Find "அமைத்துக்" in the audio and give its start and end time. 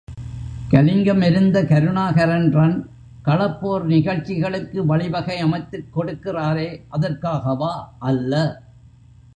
5.37-5.89